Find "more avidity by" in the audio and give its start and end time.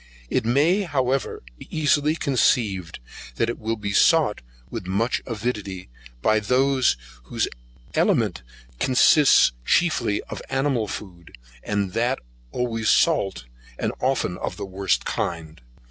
4.87-6.39